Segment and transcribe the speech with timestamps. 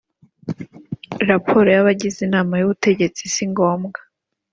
[1.29, 3.99] Raporo y’abagize Inama y’Ubutegetsi si ngombwa